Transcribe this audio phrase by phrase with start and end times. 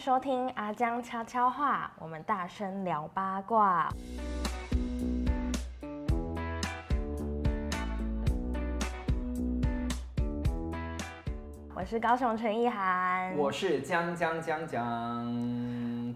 [0.00, 3.86] 收听阿江悄悄话，我们大声聊八卦。
[11.74, 14.82] 我是高雄陈意涵，我是江江江江，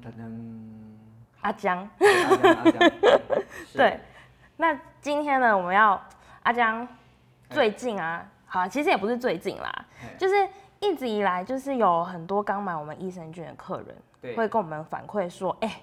[0.02, 0.32] 噔噔，
[1.42, 1.86] 阿江。
[2.00, 2.90] 阿江阿江，
[3.70, 3.76] 是。
[3.76, 4.00] 对，
[4.56, 6.02] 那今天呢，我们要
[6.44, 6.88] 阿江
[7.50, 9.84] 最近啊，好，其实也不是最近啦，
[10.16, 10.48] 就是
[10.84, 15.80] 一直以来，就是有很多刚买我们益生菌的客人，对会跟我们反馈说，哎、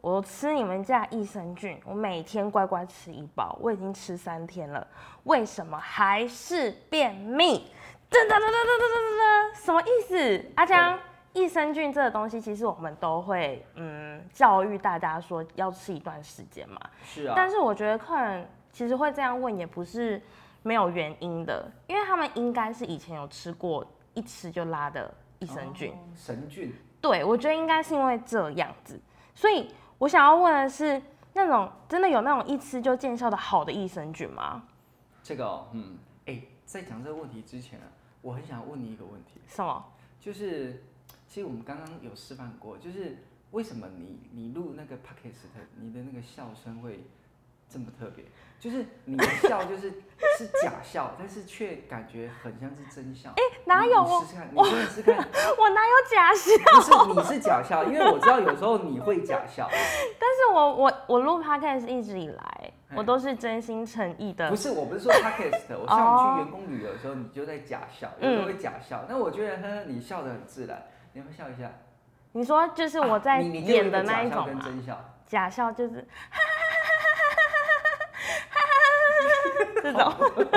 [0.00, 4.86] 我吃你们家益生菌，我每天乖乖吃一包，我已经吃三天了，
[5.24, 7.70] 为什么还是便秘？
[8.10, 10.44] 噔噔噔噔噔噔噔噔，什么意思？
[10.56, 10.98] 阿江，
[11.32, 16.80] 益生菌这个东西，其实我们都会嗯教育大家说要吃一段时间嘛。
[17.04, 20.20] 是啊，但是我觉得客人其实会这样问，也不是
[20.62, 25.92] 没有原因的，因为他们应该是以前有吃过一吃就拉的益生菌。
[25.92, 29.00] 哦神菌，对，我觉得应该是因为这样子，
[29.34, 31.00] 所以我想要问的是，
[31.32, 34.62] 那种真的有那种一吃就见效的好的益生菌吗？
[35.22, 37.86] 这个哦嗯，哎，在讲这个问题之前啊，
[38.20, 39.84] 我很想问你一个问题，什么？
[40.20, 40.82] 就是
[41.26, 43.16] 其实我们刚刚有示范过，就是
[43.52, 47.04] 为什么你你录那个 podcast，你的那个笑声会
[47.70, 48.24] 这么特别？
[48.58, 49.90] 就是你的笑就是
[50.36, 53.30] 是假笑，但是却感觉很像是真笑。
[53.30, 55.16] 哎、哪有你试试看，你真的试试看。
[55.58, 57.06] 我哪有假笑？
[57.06, 59.66] 不是，你是假笑，因为我知道有时候你会假笑，
[60.20, 64.56] 但是我我我录 podcast 一直以来，我都是真心诚意的不。
[64.56, 69.02] 是，我不是说 podcast，我像去员工旅游的时候，你就在假笑，有时候会假笑。
[69.08, 70.82] 那我觉得，呵呵，你笑得很自然，
[71.14, 71.70] 你要不要笑一下？
[72.32, 74.44] 你说就是我在演的那一种嘛？
[74.46, 76.06] 跟真笑，假笑就是
[79.82, 80.12] 这种，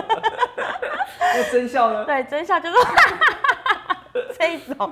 [1.20, 2.06] 那真笑呢？
[2.06, 2.76] 对，真笑就是
[4.38, 4.92] 这一种。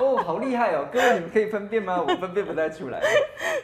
[0.00, 0.86] 哦，好厉害哦！
[0.92, 2.00] 各位，你们可以分辨吗？
[2.00, 3.00] 我分辨不太出来，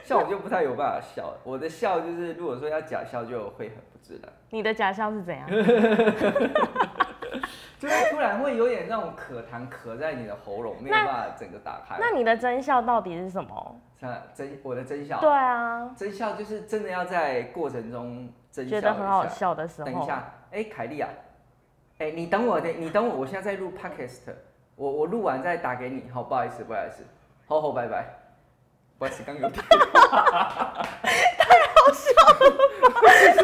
[0.05, 1.35] 像我就不太有办法笑。
[1.45, 5.47] 我的笑就是，如果说要假笑，就会很不自然，你的假笑是怎样？
[7.79, 11.97] 就是突然会有点那种咳痰咳在你的喉咙，没有那办法整个打开。
[12.01, 13.81] 那你的真笑到底是什么？
[14.01, 18.31] 像真我的真笑，对啊，真笑就是真的要在过程中
[18.65, 18.81] 觉。
[18.81, 21.09] 得很好笑的时候，等一下，哎、凯莉啊，
[21.99, 24.33] 哎、你等我，你等我，我现在在录 podcast，
[24.77, 27.05] 我我录完再打给你，好，不好意思，不好意思，
[27.49, 28.07] 好好，拜拜，
[28.99, 29.63] 不好意思，刚有电
[29.93, 32.57] 话， 太好笑了，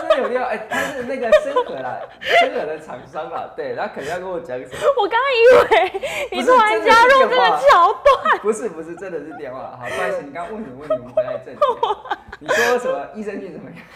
[0.00, 6.00] 真的有电话，哎、他是那个深河啦，深河的厂商啦，对，他肯定要跟我讲什么，我刚刚以为
[6.32, 7.36] 你是突然加入这个
[7.68, 11.60] 桥段，不是不是，真的是电话，好，不好意思，你刚刚问什么问题，我们回来正题，
[12.40, 13.78] 你说什么益生菌怎么样？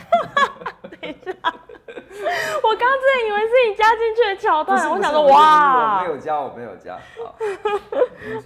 [2.62, 6.98] 我刚刚真的以为是你加进去的桥段，我想说哇我没，有加，我没有加，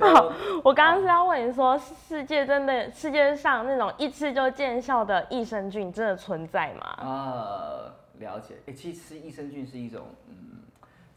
[0.01, 0.33] 好。
[0.65, 6.87] 我刚刚是要问你说，世界真的世界上那种一吃就见效的益生菌真的存在吗？
[6.99, 8.55] 啊，了解。
[8.67, 10.63] 哎、其实益生菌是一种，嗯，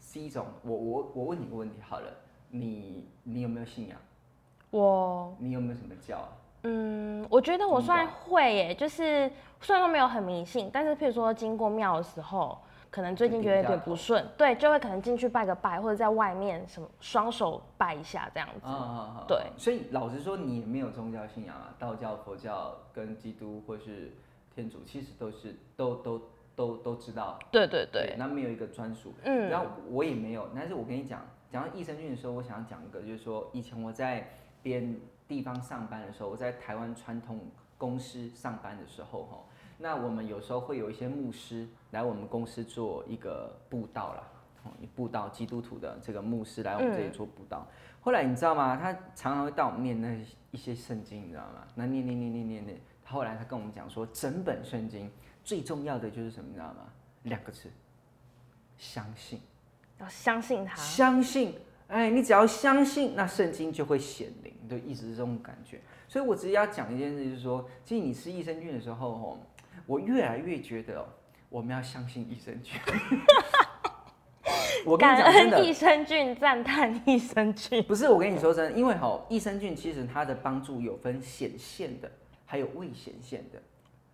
[0.00, 0.46] 是一种。
[0.62, 2.06] 我我我问你个问题好了，
[2.50, 3.98] 你你有没有信仰？
[4.70, 6.28] 我你有没有什么教啊？
[6.62, 12.58] 嗯，我觉得我算宗会耶，就是虽然说没有很迷信，但是譬如说经过庙的时候，
[12.90, 18.66] 可能最近觉得有点不顺，对，就会可能进去拜个拜，或者在外面什么双手拜一下这样子。
[18.66, 19.24] 啊啊啊！
[19.26, 24.12] 对所以老实说，你也没有宗教信仰啊，道教、佛教跟基督或是
[24.54, 26.22] 天主，其实都是都都
[26.54, 27.38] 都都知道。
[27.50, 29.14] 对对对，那没有一个专属。
[29.24, 34.28] 嗯然后我也没有，但是我跟你讲，讲到益生菌的时候，我想要讲一个，就是说以前我在
[34.62, 37.38] 别人地方上班的时候，我在台湾传统
[37.78, 39.38] 公司上班的时候，哈，
[39.78, 44.28] 那我们有时候会有一些牧师来我们公司做一个布道啦，
[44.64, 47.64] 哦，布道基督徒的这个牧师来我们这里做布道。
[48.00, 48.76] 后来你知道吗？
[48.76, 50.20] 他常常会带我们念那
[50.50, 51.64] 一些圣经，你知道吗？
[51.76, 55.08] 那念念念念念念，后来他跟我们讲说，整本圣经
[55.44, 56.88] 最重要的就是什么，你知道吗？
[57.22, 57.70] 两个字，
[58.76, 59.40] 相信。
[59.98, 60.74] 要相信他。
[60.74, 61.54] 相信，
[61.90, 65.80] 哎，你只要相信，那圣经就会显灵，就一直是这种感觉。
[66.06, 69.38] 所以我只是要讲一件事，就是说，其实你吃益生菌的时候，哦，
[69.86, 71.06] 我越来越觉得、哦，
[71.48, 72.80] 我们要相信益生菌。
[74.86, 77.82] 我跟感你讲真的恩益，生菌，赞叹益生菌。
[77.82, 82.10] 不是我跟你说真的，因为哈、益生菌其实它的帮助有分显现的，
[82.46, 83.60] 还有未显现的。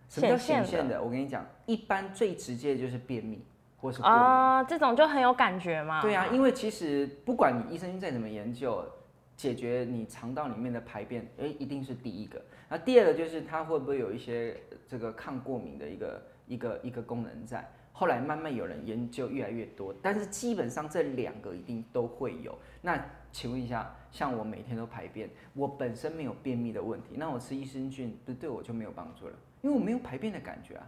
[0.09, 1.03] 什么叫显现的显现的？
[1.03, 3.45] 我跟你讲，一般最直接的就是便秘
[3.87, 4.19] 或是过敏。
[4.19, 6.03] 啊、这种就很有感觉嘛。
[6.03, 8.85] 对啊，因为其实不管你益生菌再怎么研究，
[9.37, 12.43] 解决你肠道里面的排便，哎，一定是第一个。
[12.69, 14.57] 那第二个就是它会不会有一些
[14.89, 17.65] 这个抗过敏的一个一个一个功能在。
[17.93, 22.55] 后来慢慢有人研究越来越多，但是基本上这两个一定都会有。
[22.83, 29.35] 那请问一下，像我每天都排便，我本身没有便秘的问题，那我吃益生菌不对我就没有帮助了？
[29.63, 30.87] 因为我没有排便的感觉啊。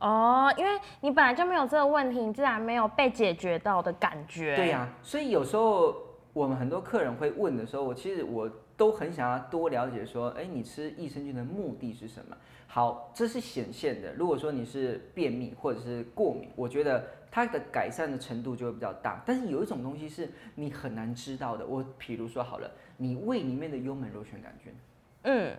[0.00, 0.70] 哦，因为
[1.00, 4.56] 你本来就没有这个问题，你自然没有被解决到的感觉。
[4.56, 5.94] 对呀、所以有时候
[6.32, 12.36] 我们很多客人会问的时候，我其实我都很想要多了解说，哎，你吃益生菌的目的是什么？
[12.66, 14.14] 好，这是显现的。
[14.14, 19.20] 如果说你是便秘或者是过敏，我觉得它的改善的程度就会比较大。
[19.26, 24.72] 但是有一种东西是你很难知道的，我比如说好了，你胃里面的幽门螺旋杆菌。
[25.24, 25.52] 嗯，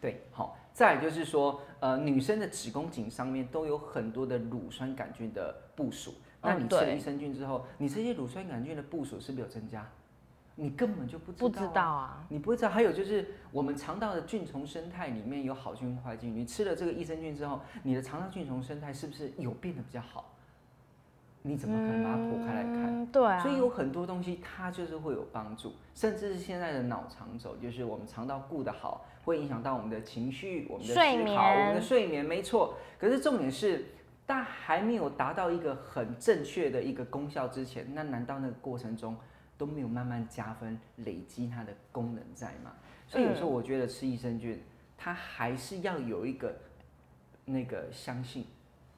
[0.00, 6.14] 对，好，再就是说，呃，女生的子宫颈上面都有很多的乳酸杆菌的部署。
[6.42, 9.86] 那你吃了益生菌之后，你这些乳酸杆菌的部署是不是有增加？
[10.54, 12.24] 你根本就不知道、不知道，啊。
[12.28, 12.70] 你不会知道。
[12.70, 16.34] 还有就是，我们肠道的菌虫生态里面有好菌坏菌。
[16.34, 20.29] 你吃了这个益生菌之后，你的肠道菌虫生态是不是有变得比较好？
[21.42, 23.02] 你怎么可能把它剖开来看？
[23.02, 23.40] 嗯，对啊。
[23.40, 32.74] 所以有很多东西它就是会有帮助，甚至是现在的脑肠轴，就是我们肠道顾得好，会影响到我们的情绪、我们的思睡考、我们的睡眠，没错。
[32.98, 33.86] 可是重点是，
[34.26, 39.16] 但还没有达到一个很正确的一个功效之前，那难道那个过程中
[39.56, 42.72] 都没有慢慢加分、累积它的功能在吗？
[43.06, 44.62] 所以有时候我觉得吃益生菌，
[44.96, 46.54] 它还是要有一个
[47.46, 48.46] 那个相信，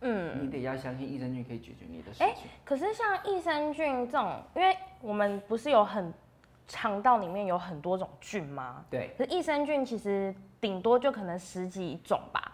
[0.03, 2.51] 嗯，你得要相信益生菌可以解决你的事哎情。
[2.65, 6.13] 可是像益生菌这种，因为我们不是有很
[6.69, 8.85] 肠道里面有很多种菌吗？
[8.91, 9.15] 对。
[9.17, 12.53] 可是益生菌其实顶多就可能十几种吧。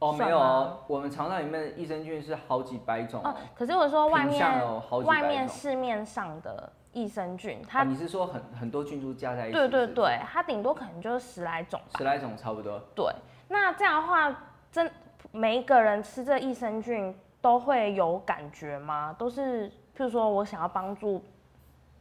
[0.00, 4.62] 哦，没有哦，我们肠道里面的益生菌是好几百种哦哦。，可是我说外面
[5.04, 9.56] 外面市面上的益生菌，哦它你是说很很多菌株加在一起？
[9.56, 11.98] 对对对，它顶多可能就是十来种吧。
[11.98, 12.78] 十来种差不多。
[12.94, 13.06] 对，
[13.48, 14.36] 那这样的话，
[14.70, 14.90] 真
[15.36, 19.12] 每一个人吃这益生菌都会有感觉吗？
[19.18, 21.20] 都是，譬如说我想要帮助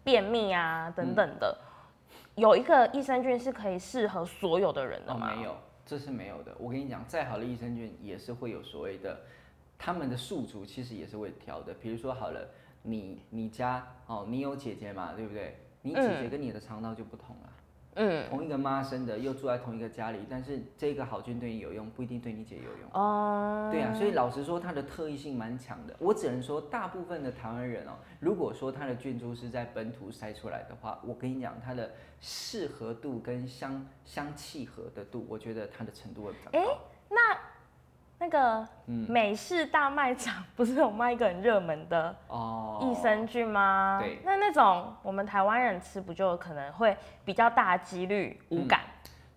[0.04, 1.58] 便秘啊等等的，
[2.36, 5.34] 有一个益生菌是可以适合所有的人的哦，吗？
[5.36, 6.56] 没有，这是没有的。
[6.60, 9.22] 我跟你讲，再好的益生菌也是会有所谓的，
[9.80, 11.74] 他们的宿主其实也是会挑的。
[11.74, 12.48] 比如说好了，
[12.84, 15.58] 你你家哦，你有姐姐嘛，对不对？
[15.82, 17.50] 你姐姐跟你的肠道就不同了。
[17.50, 17.53] 嗯，
[18.30, 22.90] 同一个妈生的，又住在同一个家里，但是这个好菌对你有用，不一定对你姐有用。
[22.94, 25.96] 哦、对啊，所以老实说，它的特异性蛮强的。
[26.00, 36.60] 我只能说，大部分的台湾人哦，如果说它的菌株是在本土筛出来的话，我跟你讲，它的适合度跟相相契合的度，我觉得它的程度会比较高。
[36.60, 36.78] 哎
[37.10, 37.38] 那
[38.24, 44.00] 那个嗯美式大卖场 不是有卖一个很热门的哦，益生菌吗？
[44.02, 48.80] 对那那种我们台湾人吃，不就可能会比较大的几率无嗯感？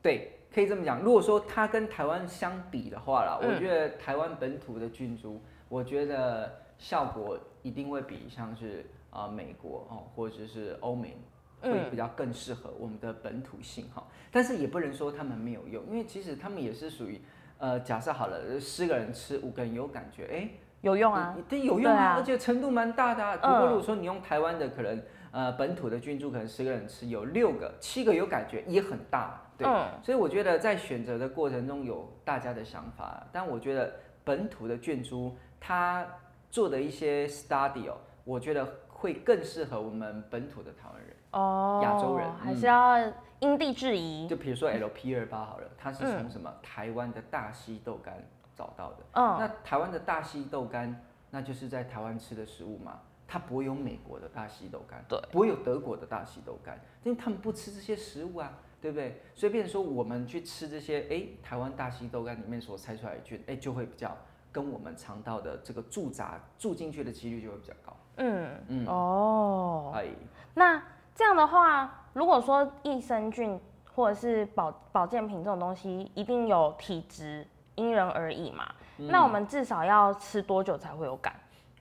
[0.00, 1.00] 对，可以这么讲。
[1.00, 11.16] 如果说它跟台湾相比的话啦，嗯我觉得台湾本土的菌株，我觉得效果一定会比像是啊、呃美国哦，或者是欧美
[11.60, 14.06] 会嗯比较更适合我们的本土性哈。
[14.30, 17.20] 但是也不能说他们没有用，因为其实他们也是属于
[17.58, 20.48] 呃，假设好了，十个人吃五个人有感觉，哎、
[20.82, 23.36] 有用啊你，对，有用啊，啊而且程度蛮大的、啊。
[23.36, 29.66] 不嗯过如果说你用台湾的，可能呃本土的菌株，可能十个人吃有六个、七个有感觉，也很大，对。
[29.66, 33.92] 嗯所以我觉得在选择的过程中有大家的想法，但我觉得
[34.22, 36.06] 本土的菌株它
[36.50, 41.16] 做的一些 study 哦，我觉得会更适合我们本土的台湾人。
[41.32, 42.98] 哦，亚洲人还嗯是要
[43.40, 44.26] 因地制宜。
[44.28, 48.14] 就比如说 LP 二八好了，它是嗯从什么、台湾的大溪豆干
[48.54, 48.98] 找到的。
[49.12, 59.20] 嗯，那台湾的大溪豆干，那就是在台湾吃的食物嘛，它不会有美国的大溪豆干，对，不会有德国的大溪豆干，因为他们不吃这些食物啊，对不对？
[59.34, 64.16] 所以变成说我们去吃这些，哎，台湾大溪豆干里面所拆出来的菌，哎，就会比较
[64.50, 67.96] 跟我们肠道的这个驻扎住进去的几率就会比较高。
[68.18, 70.06] 嗯嗯哦，哎，
[70.54, 70.82] 那
[71.16, 73.58] 这样的话，如果说益生菌
[73.92, 77.44] 或者是保保健品这种东西，一定有体质，
[77.74, 78.66] 因人而异嘛。
[78.98, 81.34] 那我们至少要吃多久才会有感？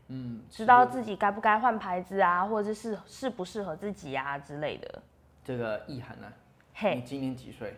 [0.07, 5.01] 嗯，知道自己该不该换牌子啊，或者是适适不适合自己啊之类的。
[5.43, 6.27] 这个意涵呢、
[6.73, 7.75] 嘿你今年几岁？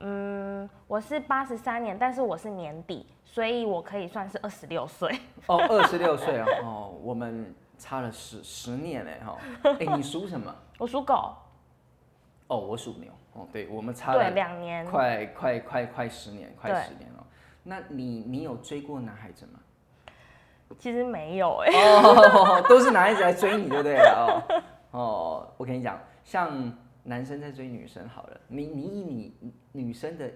[0.00, 5.08] 嗯，我是八十三年，但是我是年底，所以我可以算是二十六岁。
[5.46, 9.38] 哦，二十六岁啊，哦，我们差了十十年嘞哈。
[9.80, 10.54] 哎，你属什么？
[10.78, 11.34] 我属狗，
[12.48, 13.10] 哦，我属牛。
[13.34, 14.84] 哦，对，我们差对，了两年。
[14.86, 17.26] 快快快快十年，快十年了。
[17.62, 19.60] 那你你有追过男孩子吗？
[20.78, 24.44] 其实没有哎、哦， 都是男孩子来追你，对不对了？
[24.90, 26.72] 哦哦，我跟你讲，像
[27.04, 30.30] 男生在追女生好了，你你以你女生的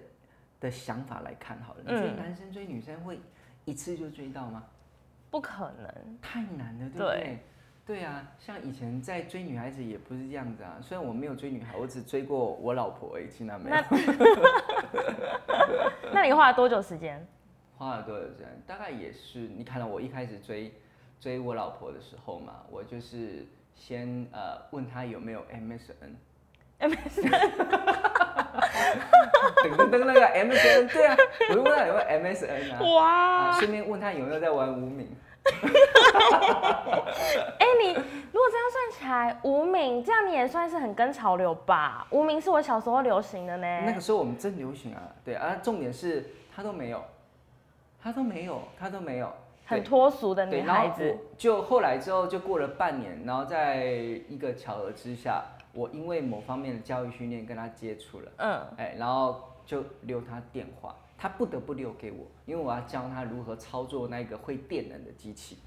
[0.59, 3.19] 的想法来看好了，你觉得嗯男生追女生会
[3.65, 4.63] 一次就追到吗？
[5.33, 5.91] 不可能。
[6.21, 7.39] 太难了，对不对？
[7.87, 10.77] 对啊，像以前在追女孩子也不是这样子啊。
[10.79, 13.77] 虽然我没有追女孩，我只追过我老婆而已，其他没有。
[16.13, 17.25] 那你花了多久时间？
[17.79, 18.47] 花了多久时间？
[18.67, 20.71] 大概也是，你看到我一开始追
[21.19, 26.13] 追我老婆的时候嘛，我就是先呃问她有没有 MSN。
[29.63, 31.17] 噔噔噔，那个 MSN，对啊，
[31.49, 35.09] 我就问他有没有 MSN 啊，哇，顺便问他有没有在玩无名。
[35.43, 35.51] 哎，
[37.81, 42.07] 你如果这样算起来，无名这样你也算是很跟潮流吧？
[42.11, 43.81] 无名是我小时候流行的呢。
[43.85, 47.03] 那个时候我们真流行啊，对啊，重点是他都没有，
[48.01, 49.33] 他都没有，他都没有，
[49.65, 51.17] 很脱俗的女孩子。
[51.37, 53.83] 就后来之后就过了半年，然后在
[54.29, 55.43] 一个巧合之下。
[55.73, 65.57] 我因为某方面的教育训练跟他接触了，嗯，哎，然后就留他电话，他不得不留给我，因为我要教他如何操作那个会电人的机器。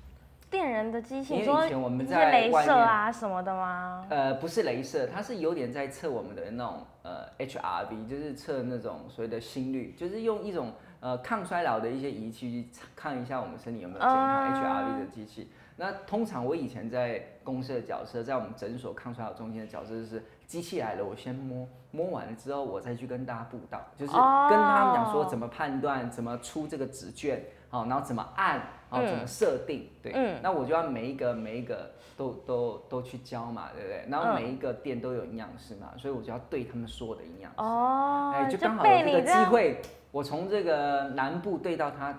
[0.48, 4.06] 电人的机器，因为以前我们在镭射啊什么的吗？
[4.08, 15.50] 呃，不是镭射，它是有点在测我们的那种呃 HRV，就是测那种所谓的心率，就是用一种呃抗衰老的一些仪器去看一下我们身体有没有健康 HRV 的机器。
[15.78, 28.56] 那通常我以前在公司的角色，在我们诊所抗衰老中心的角色就是机器来了，我先摸摸完了之后，我再去跟大家布道，就是跟他们讲说怎么判断，怎么出这个纸卷，好，然后怎么按，
[28.90, 34.06] 然后怎么设定，对，那我就要每一个每一个都都都去教嘛，对不对？
[34.08, 42.18] 然后每一个店都有营养师嘛，所以我就要对他们所有的营养师，哦，哎，就刚好有这个机会，我从这个南部对到他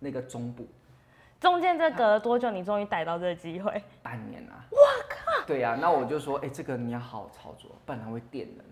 [0.00, 0.66] 那个中部。
[1.40, 2.50] 中间这隔了多久？
[2.50, 3.82] 你终于逮到这个机会？
[4.02, 4.64] 半年啊！
[4.70, 4.78] 我
[5.08, 5.46] 靠！
[5.46, 8.64] 对呀，那我就说，哎，这个你要好好操作，不然会电人。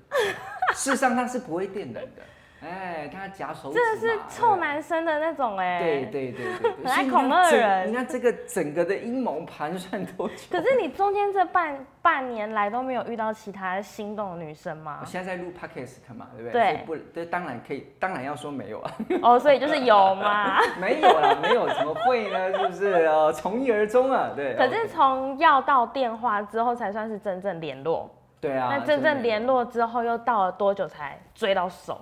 [0.75, 2.23] 事实上，它是不会电人的。
[2.64, 5.78] 哎，他夹手指，这是臭男生的那种哎。
[5.80, 7.90] 对对对对，很爱恐吓人。
[7.90, 10.35] 你看这个整个的阴谋盘算多久？
[10.50, 14.99] 可是你中间这半半年来都没有遇到其他心动的女生吗？
[15.02, 16.52] 我现在在录 podcast 嘛，对不对？
[16.52, 18.90] 对，不，这当然可以，当然要说没有啊。
[19.23, 20.59] 哦，所以就是有嘛？
[20.80, 22.52] 没有啦，没有怎么会呢？
[22.59, 22.92] 是不是？
[23.06, 24.54] 哦，从一而终啊，对。
[24.56, 28.11] 可是从要到电话之后才算是真正联络。
[28.40, 28.68] 对啊。
[28.71, 32.00] 那真正联络之后又到了多久才追到手？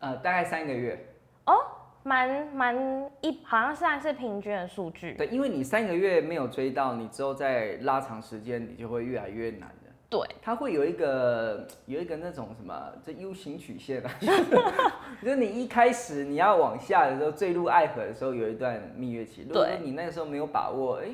[0.00, 0.98] 呃，大概三个月
[1.44, 1.54] 哦，
[2.02, 5.12] 蛮蛮一，好像算是平均的数据。
[5.12, 9.90] 对，因为你三个月没有追到，你之后再拉长时间，你就会越来越难的。
[10.08, 14.10] 对，它会有一个有一个那种什么，这 U 型曲线啊，
[15.22, 19.46] 就是你一开始你要往下的时候，坠入爱河的时候，有一段蜜月期。
[19.46, 21.08] 如果你那个时候没有把握，哎，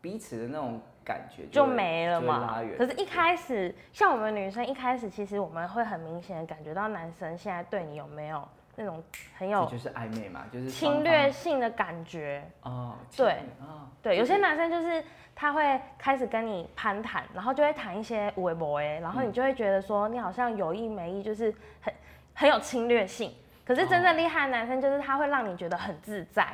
[0.00, 0.80] 彼此的那种。
[1.04, 2.60] 感觉就没了嘛。
[2.76, 9.02] 可是，一开始像我们女生，一开始其实我们会很明显的感觉到男生现在对你有没有那种
[9.36, 12.94] 很有就是暧昧嘛，就是侵略性的感觉哦。
[13.16, 15.04] 对啊，对，有些男生就是
[15.34, 21.92] 他会开始跟你攀谈，然后就会谈一些无为博诶，然后你就会觉得说你好像有意没意，就是很
[22.34, 23.32] 很有侵略性。
[23.64, 26.42] 可是真正厉害的男生，就是他会让你觉得很自在。
[26.42, 26.48] 哦，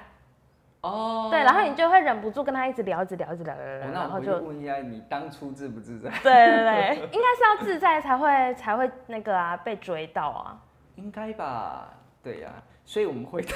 [0.81, 6.09] 对，然后你就会忍不住跟他一直聊，一直聊，一直聊，聊聊，然后就问一下你当初自不自在？
[6.23, 10.57] 对对对，应该是要自在才会才会那个啊被追到啊，
[10.95, 11.89] 应该吧？
[12.23, 12.51] 对呀，
[12.85, 13.55] 所以我们会 超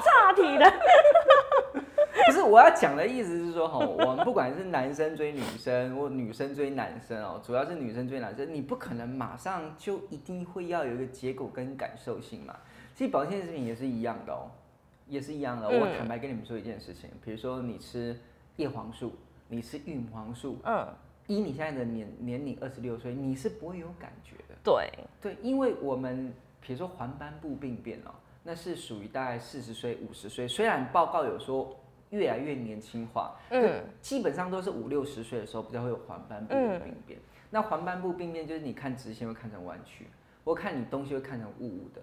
[0.00, 0.72] 差题的。
[2.26, 12.54] 不是我要讲的意思是说哈，我们不管是男生追女生或女生追男生哦，主要是女生追男生，你不可能马上就一定会要有一个结果跟感受性嘛。
[12.94, 14.50] 其实保健食品也是一样的哦。
[15.12, 18.18] 也是一样的，我坦白跟你们说一件事情，比如说你吃
[18.56, 19.12] 叶黄素，
[19.46, 20.88] 你吃玉米黄素，嗯，
[21.26, 24.54] 以你现在的年年龄二十六岁，你是不会有感觉的。
[24.64, 24.90] 对
[25.20, 28.10] 对，因为我们比如说黄斑部病变哦，
[28.42, 31.78] 那是属于大概四十岁、五十岁，虽然报告有说
[32.08, 37.20] 越来越年轻化，嗯，基本上都是五六十岁的时候比较会有黄斑部病变。
[37.50, 40.06] 那黄斑部病变就是你看直线会看成弯曲，
[40.42, 42.00] 我看你东西会看成雾雾的。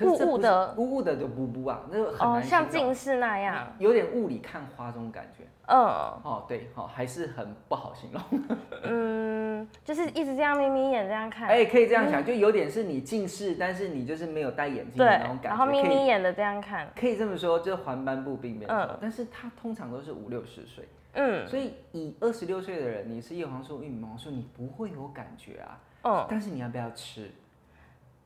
[0.00, 5.44] 雾雾的，雾雾的就不不啊，那个很难像近视那样，有点雾里看花这种感觉。
[5.66, 8.22] 嗯，哦对，好，还是很不好形容。
[8.82, 11.46] 嗯，就是一直这样眯眯眼这样看。
[11.48, 15.48] 哎，可以这样想，就有点是你近视，但是你就是没有戴眼镜的那种感觉。
[15.50, 18.70] 然后眯眯眼的这样看，可以这么说，就是黄斑部病变。
[18.70, 20.88] 嗯，但是它通常都是五六十岁。
[21.14, 25.78] 嗯，所以以二十六岁的人，你是叶黄素、玉米黄素，你不会有感觉啊。
[26.04, 27.30] 嗯，但是你要不要吃？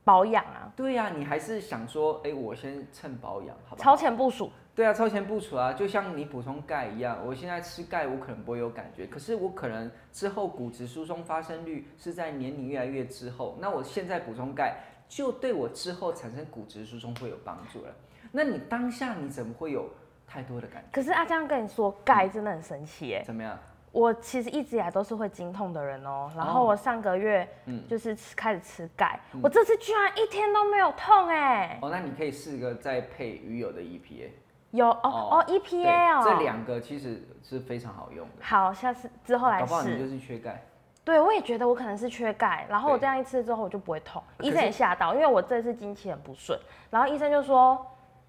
[0.07, 3.83] 保养啊，对呀，你还是想说，哎，我先趁保养，好吧？
[3.83, 4.49] 超前部署。
[4.73, 14.77] 对啊，超前部署啊，就像你补充钙一样，我现在吃钙，我可能不会有感觉，可是我可能之后骨质疏松发生率是在年龄越来越之后，那我现在补充钙，
[15.09, 17.93] 就对我之后产生骨质疏松会有帮助了。
[18.31, 19.89] 那你当下你怎么会有
[20.25, 20.87] 太多的感觉。
[20.93, 23.59] 可是阿江跟你说钙真的很神奇耶，怎么样？
[23.91, 34.29] 我其实一直以来都是会经痛的人哦，然后哦我上个月嗯就是吃开始吃钙，我这次居然一天都没有痛哎，哦，那你可以试个再配鱼油的 EPA。
[34.71, 38.43] 有哦哦对 EPA 哦，这两个其实是非常好用的。
[38.43, 40.05] 好，下次之后来搞不好你就。
[40.05, 40.61] 是缺钙。
[41.03, 47.83] 对，我也觉得我可能是缺钙，然后我对这样一吃之后我就不会痛，医生也吓到，因为我这次经期很不顺，然后医生就说，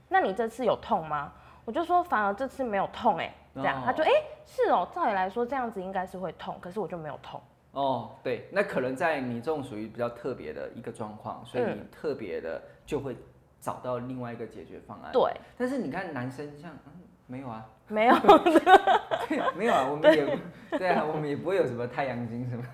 [0.08, 1.32] 那你这次有痛吗？
[1.64, 4.10] 我就说反而这次没有痛哎，这样、哦他就哎、
[4.44, 7.40] 是哦，照理来说这样子应该是会痛，可是我就没有痛。
[7.72, 13.16] 哦，对，那可能在你这种属于比较特别的一个状况，所以嗯你特别的就会
[13.60, 15.12] 找到另外一个解决方案。
[15.12, 16.92] 对，但是你看男生像，嗯，
[17.26, 18.14] 没有啊，没有，
[19.54, 22.64] 没有啊，我们也不对啊，我们也不会有什么太阳经什么，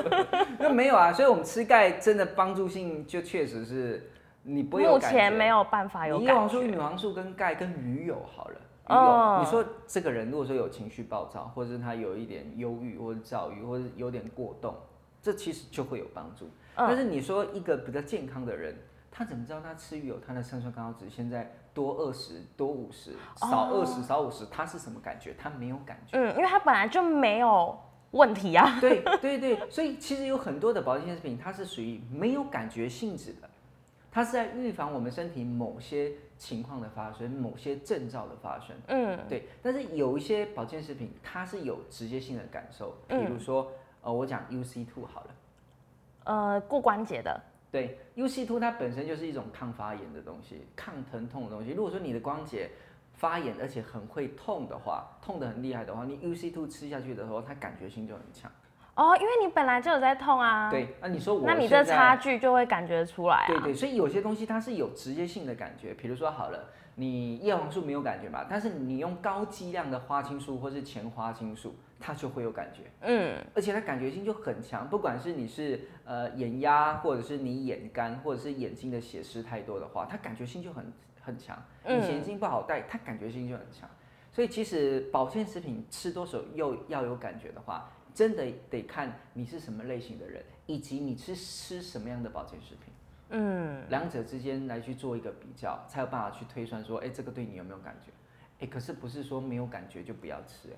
[0.58, 4.10] 那没有啊，所以我们吃钙真的帮助性就确实是
[4.42, 6.68] 你不会有目感觉前没有办法有你叶黄素、觉。
[6.68, 8.60] 女黄素跟钙跟鱼油好了。
[8.88, 14.74] 你说这个人如果说有情绪暴躁，或者是他有一点忧郁，或者躁郁，或者有点过动，
[15.22, 16.46] 这其实就会有帮助。
[16.46, 18.76] 嗯但是你说一个比较健康的人，
[19.10, 25.34] 他怎么知道他吃鱼油，他的三酸甘油酯现在多二十、多五十、少二十、少五十，他是什么感觉？
[25.36, 26.16] 他没有感觉。
[26.16, 27.76] 嗯，因为他本来就没有
[28.12, 28.78] 问题啊。
[28.80, 33.50] 对对对，所以其实有很多的保健食品，它是属于没有感觉性质的，
[34.12, 38.74] 它是在预防我们身体某些情况的发生，某些症状的发生。
[38.86, 43.70] 嗯对，但是有一些保健食品，它是有直接性的感受，比如说，
[44.02, 45.34] 呃，我讲 UC two 好了，
[46.24, 47.38] 呃，过关节的，
[47.70, 51.72] 对，UC two 它本身就是一种抗发炎的东西，抗疼痛的东西。
[51.72, 52.70] 如果说你的关节
[53.14, 58.50] 发炎，而且很会痛的话，痛得很厉害的话，你 UC two 吃下去的时候，它感觉性就很强。
[58.98, 60.68] 哦，因为你本来就有在痛啊。。
[60.68, 63.46] 对，那你说我那你这差距就会感觉出来啊。
[63.46, 81.56] 对对，所以有些东西它是有直接性的感觉，比如说好了，你叶黄素没有感觉嘛，但是你用高剂量的花青素或是前花青素，它就会有感觉，嗯而且它感觉性就很强，不管是你是呃眼压，或者是你眼干，或者是眼睛的血丝太多的话，它感觉性就很很强。
[81.84, 83.88] 嗯你眼睛不好戴，它感觉性就很强。
[84.32, 92.92] 所以其实保健食品吃多少又要有感觉的话，真的得看你是什么类型的人，以及你吃吃什么样的保健食品。
[93.28, 98.10] 嗯，两者之间来去做一个比较，才有办法去推算说，哎、这个对你有没有感觉？
[98.58, 100.76] 哎、可是不是说没有感觉就不要吃、哎，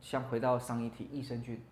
[0.00, 1.62] 像回到上一题益生菌，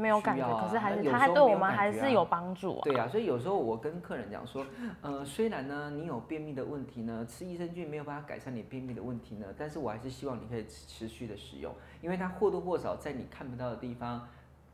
[0.00, 2.82] 没有感觉，可是还是它还对我们还是有帮助啊。
[2.84, 4.66] 对啊、所以有时候我跟客人讲说，
[5.02, 14.26] 呃，虽然呢你有便秘的问题呢，吃益生菌没有办法改善你便秘的问题呢，但是我还是希望你可以持持续的使用，因为它或多或少在你看不到的地方，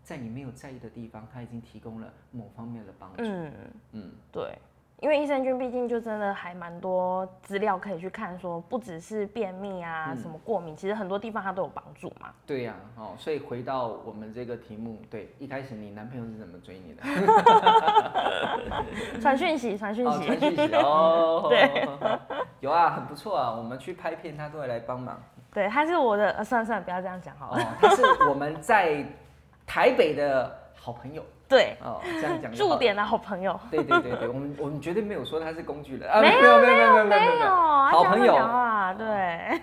[0.03, 3.17] 在你没有在意的地方，它已经提供了某方面的帮助。
[3.19, 3.53] 嗯，
[3.93, 4.57] 嗯，对，
[5.01, 12.31] 因为益生菌毕竟就真的还蛮多资料可以去看，说不只是便秘啊，嗯什么过敏，其实很多地方它都有帮助嘛。
[12.47, 17.03] 对呀、哦，所以回到我们这个题目，对，一开始你男朋友是怎么追你的？
[19.21, 20.27] 传讯息，传讯哦，息。
[20.27, 21.89] 传讯息哦， 对，
[22.61, 25.21] 有啊，很不错啊，我们去拍片，他都会来帮忙。
[25.53, 27.63] 对，他是我的，呃，算了算了，不要这样讲好了。
[27.63, 29.05] 哦，他是我们在
[29.67, 32.77] 台北的好朋友对，哦，这样讲就好了。
[32.77, 33.59] 驻点的好朋友。
[33.71, 39.61] 对对对对，我们我们绝对没有说他是工具人 啊，没有没有没有没有没有好朋友这样讲话，对，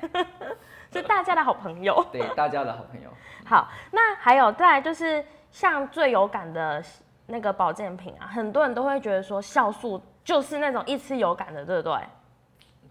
[0.91, 2.05] 是大家的好朋友。
[2.11, 3.09] 对大家的好朋友。
[3.45, 6.83] 好，那还有再来就是像最有感的
[7.27, 11.97] 那个保健品啊，很多人都会觉得说酵素就是那种一吃有感的，对不对？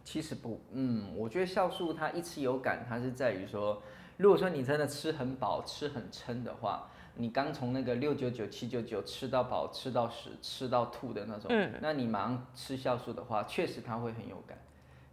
[0.05, 3.81] 其实不，嗯，我觉得酵素它一吃有感，它是在于说，
[4.17, 14.59] 如果说你真的吃很饱、吃很撑的话，你刚从那个六九九、七九九吃到饱、吃到屎、吃到吐的那种，嗯那你马上吃酵素的话，确实它会很有感。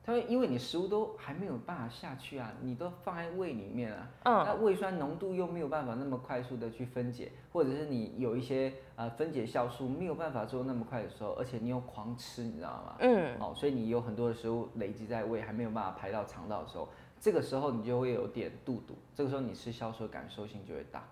[0.01, 12.95] 它会因为你食物都还没有办法下去啊，你都放在胃里面啊，嗯那胃酸浓度又没有办法那么快速的去分解，或者是你有一些呃分解酵素没有办法做那么快的时候，而且你又狂吃，你知道吗？
[12.99, 21.07] 嗯，哦，所以你有很多的食物累积在胃，还没有办法排到肠道的时候，这个时候你就会有点肚肚，这个时候你吃酵素的感受性就会大。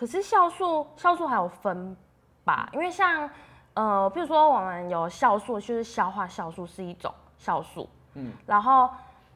[0.00, 1.94] 可是酵素酵素还有分
[2.42, 2.66] 吧？
[2.72, 3.28] 因为像
[3.74, 8.88] 呃，比如说我们有酵素，就是消化酵素是一种酵素，嗯，然后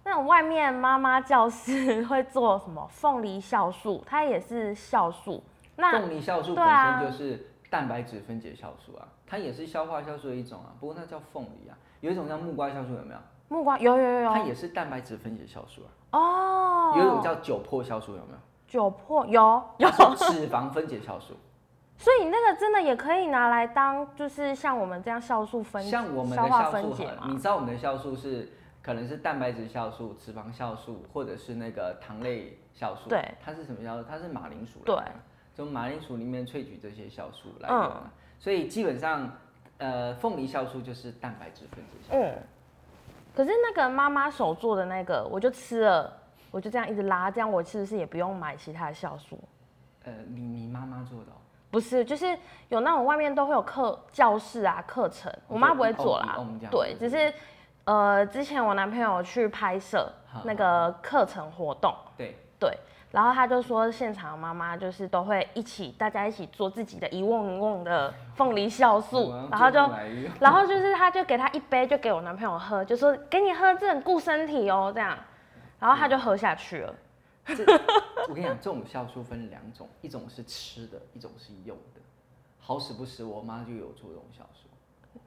[0.05, 5.45] 那种外面妈妈教室会做什么凤梨酵素，它也是酵素。
[5.77, 13.21] 那凤梨酵素本身就是蛋白质分解酵素啊，它也是消化酵素的一种啊，不过那叫凤梨啊，有一种叫木瓜酵素有没有？
[13.49, 18.39] 木瓜有有有有它也是蛋白质分解酵素啊，哦，有一种叫酒粕酵素有没有？
[18.75, 21.35] 酒粕有有，脂肪分解酵素。
[21.97, 27.37] 所以那个真的也可以拿来当，就是像我们这样酵素分像我们的酵素嘛你。
[27.37, 33.09] 知道我们的酵素是可能是蛋白质酵素、脂肪酵素，或者是那个糖类酵素。
[33.09, 34.05] 对，它是什么酵素？
[34.09, 34.81] 它是马铃薯。
[34.85, 34.97] 对，
[35.55, 38.11] 从马铃薯里面萃取这些酵素来用啊。
[38.41, 39.31] 所以基本上，
[39.79, 42.17] 呃，凤梨酵素就是蛋白质分解酵素。
[42.17, 42.43] 嗯。
[43.37, 46.13] 可是那个妈妈手做的那个，我就吃了，
[46.55, 49.37] 我就这样一直拉，这样我是不是也不用买其他的酵素？
[50.05, 51.33] 呃，你你妈妈做的？
[51.73, 52.39] 不是，就是
[52.69, 56.39] 有那种外面都会有课教室啊课程，我妈不会做啦。
[56.71, 57.35] 对，只是
[57.83, 60.09] 呃，之前我男朋友去拍摄
[60.45, 62.79] 那个课程活动，对对，
[63.11, 69.81] 然后他就说现场妈妈就是都会一起，大家一起做自己的一瓮一瓮的凤梨酵素，然后就
[70.39, 75.19] 然后就是他就给他一杯，就给我男朋友喝，就说给你喝，这很顾身体哦，这样，
[75.85, 76.95] 然后他就喝下去了。
[78.27, 82.01] 我跟你讲，这种酵素分两种，一种是吃的，一种是用的。
[82.59, 84.67] 好死不死，我妈就有做这种酵素。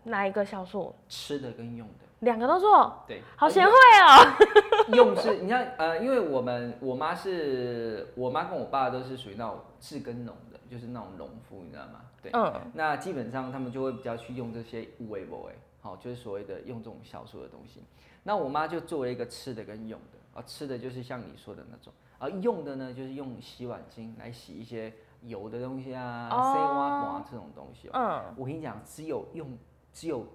[0.04, 0.96] 哪一个酵素？
[1.08, 2.92] 吃的跟用的，两个都做。
[3.08, 4.90] 对，好贤惠哦。
[4.96, 12.02] 用是，你看，呃，因为我们我妈是我妈跟我爸都是属于那种自耕农的，就是那种农夫，你知道吗？
[12.20, 12.72] 对，嗯。
[12.74, 17.84] 那基本上他们就会比较去用这些无为不为，好，就是所谓的用这种酵素的东西。
[18.24, 21.92] 那我妈就做了一个吃的跟用的，啊，吃的就是像你说的那种。
[22.20, 27.90] 而用的呢，就是用洗碗巾来洗一些油的东西啊、塞挖瓜这种东西。
[27.94, 29.58] 嗯，我跟你讲，只有用
[29.92, 30.26] 只有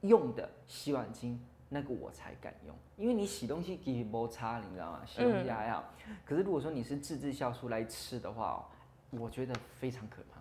[0.00, 5.02] 用的洗碗巾，那个我才敢用，因为你洗东西其实摩擦，你知道吗？
[5.06, 5.84] 洗东西还好。
[6.24, 8.66] 可是如果说你是自制酵素来吃的话，
[9.10, 10.40] 我觉得非常可怕。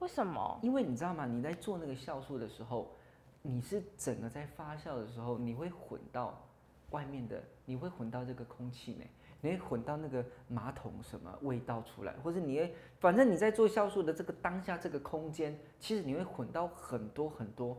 [0.00, 0.58] 为什么？
[0.62, 1.26] 因为你知道吗？
[1.26, 2.90] 你在做那个酵素的时候，
[3.42, 6.42] 你是整个在发酵的时候，你会混到
[6.90, 9.08] 外面的，你会混到这个空气内。
[9.42, 17.74] 你会混到那个马桶什么味道出来，或者你会，反正你在做酵素的这个当下这个空间，其实你会混到很多很多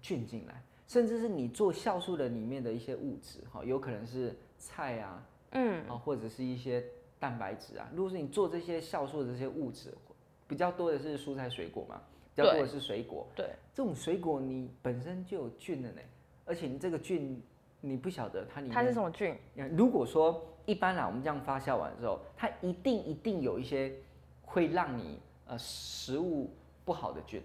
[0.00, 6.84] 菌进来，甚至是你做酵素的里面的一些物质，哈，有可能是菜啊，嗯，啊，或者是一些
[7.18, 7.90] 蛋白质啊。
[7.92, 9.92] 如果是你做这些酵素的这些物质，
[10.46, 12.00] 比较多的是蔬菜水果嘛，
[12.32, 16.00] 比较多的是水果，对，这种水果你本身就有菌的呢，
[16.44, 17.42] 而且你这个菌
[17.80, 19.36] 你不晓得它里面它是什么菌，
[19.76, 20.46] 如果说。
[20.66, 23.92] 一般啦，我们这样发酵完之后，它一定一定有一些
[24.42, 27.42] 会让你呃食物不好的菌，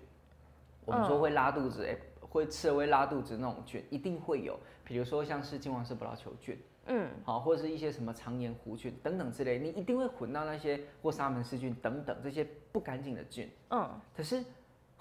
[0.86, 4.60] 我们说会拉肚子，哎，会吃了会拉肚子那种菌，一定会有。
[4.84, 14.44] 比如说像是金黄色葡萄球菌，嗯，好，或者是一些什么肠炎弧菌等等之类，你一定会混到那些或沙门氏菌等等这些不干净的菌，嗯，可是。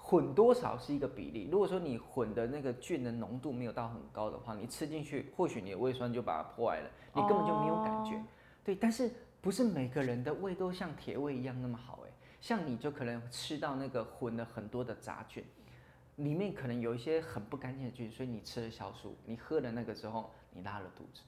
[0.07, 1.49] 混多少是一个比例。
[1.51, 8.21] 如果说你混的那个菌的浓度没有到很高的话，你吃进去，或许你的胃酸就把它破坏了，你根本就没有感觉。
[8.63, 12.11] 对，但是不是每个人的胃都像铁胃一样那么好哎？
[12.39, 15.43] 像你就可能吃到那个混了很多的杂菌，
[16.17, 21.23] 里面可能有一些很不干净的菌，所以你吃了酵素，你喝了那个之后，你拉了肚子。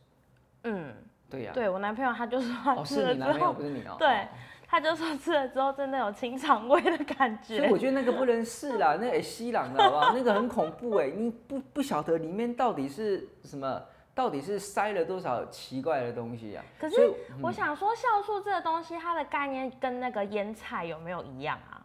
[0.66, 0.94] 嗯，
[1.28, 1.52] 对呀。
[1.52, 3.96] 对我男朋友他就说，哦，是你男朋友不是你哦。
[3.98, 4.28] 对。
[4.68, 10.14] 他就说吃了之后真的有清肠胃的感觉，所以我觉得那个不能试啦，那也吸狼的好不好？
[10.14, 13.82] 那个很恐怖哎，你不不晓得里面到底是什么，
[14.14, 16.64] 到底是塞了多少奇怪的东西啊？
[16.78, 21.82] 可是我想说，酵素这个东西，它的概念跟那个腌菜有没有一样啊？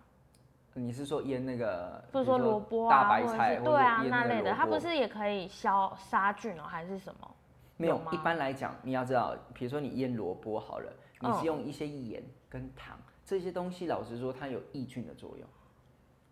[0.75, 7.31] 你是说腌那个，不是说萝卜啊，大白菜，对啊那类的，它不是也可以消杀菌哦，还是什么？
[7.83, 10.93] 没有，一般来讲，你要知道，比如说你腌萝卜好了。
[11.25, 15.49] 你是用一些盐跟糖这些东西，老实说，它有抑菌的作用。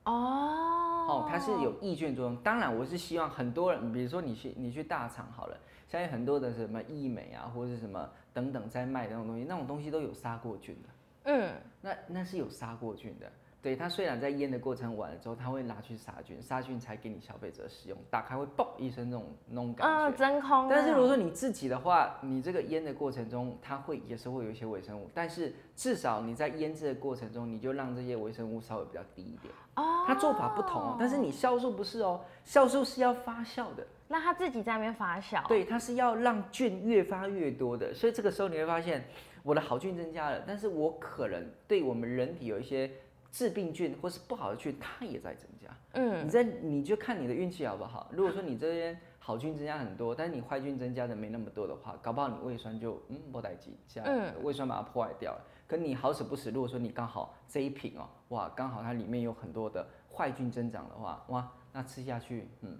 [0.04, 2.36] 哦，哦，它是有抑菌作用。
[2.38, 10.88] 当然，我是希望很多人，比如说你去你去大厂好了，现在很多的什么医美啊，或者是什么等等在卖的那种东西，那种东西都有杀过菌的。
[11.24, 13.30] 嗯，那那是有杀过菌的。
[13.62, 17.98] 对它虽然在腌的过程完了之后，它会拿去杀菌，杀菌才给你消费者使用。
[18.08, 20.66] 打开会嘣一声那种那种感觉，真空。
[20.68, 29.52] 但是如果说你自己的话，你这个腌的过程中，它会也是会有一些微生物，但是至少你在腌制的过程中，你就让这些微生物稍微比较低一点。
[29.74, 30.04] 哦。
[30.06, 33.86] 它做法不同哦，但是你酵素不是哦，酵素是要发酵的。
[34.08, 35.46] 那它自己在那边发酵？
[35.46, 39.04] 对，它是要让菌越发越多的，所以这个时候你会发现
[39.42, 42.90] 我的好菌增加了，但是我可能对我们人体有一些。
[43.30, 45.68] 致病菌或是不好的菌，它也在增加。
[45.92, 48.08] 嗯，你在你就看你的运气好不好。
[48.12, 55.44] 如果说你这边好菌增加很多，但是你坏菌增加的没那么多的话，搞不好你胃酸就嗯不待机，这样胃酸把它破坏掉了。
[55.66, 62.76] 可你好死不死，如果说你刚好这一瓶哦，哇，刚好它里面有很多的坏菌增长的话，哇，那吃下去，嗯，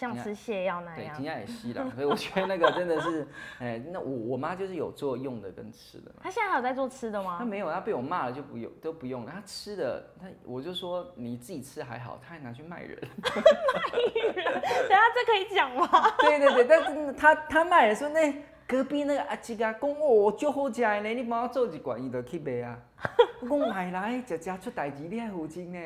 [0.00, 1.24] 像吃泻药那样对，样今。
[1.24, 3.28] 天也吸了，所以我觉得那个真的是，
[3.60, 6.20] 哎，那我我妈就是有做用的跟吃的嘛。
[6.22, 7.50] 他现在还有在做吃的吗她吗？
[7.50, 9.30] 没有，她被我骂了就不用都不用了。
[9.30, 12.98] 她吃的，她我就说你自己吃还好，她还拿去卖人。
[12.98, 15.86] 等一下这可以讲吗？
[16.20, 18.34] 对对对，但是她她卖人说那
[18.66, 22.78] 隔壁那个阿吉啊，讲哦就好食的呢，你帮我做一罐，伊就去卖啊。
[23.42, 25.78] 我讲买来，食食出代志，你还负责呢。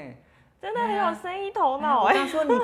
[0.64, 2.54] 真的很有生意头哎脑哎、我刚说你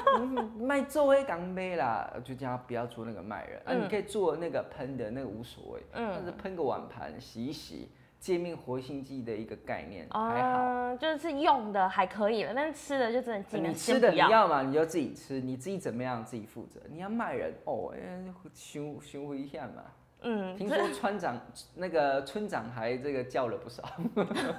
[0.57, 10.61] 你 卖做黑港杯啦，就叫他不要做那个卖人，啊，嗯你可以做那个喷的那个无所谓，嗯但是喷个碗盘洗一洗，界面活性剂的一个概念还好。
[10.63, 14.11] 嗯，就是用的还可以了，但是吃的就真的尽量你吃的。
[14.11, 16.81] 你要嘛，你就自己吃，你自己怎么样自己负责。
[16.89, 19.83] 你要卖人哦，哎，修修一下嘛。
[20.23, 21.39] 嗯，听这说村长
[21.75, 23.83] 那个村长还这个叫了不少，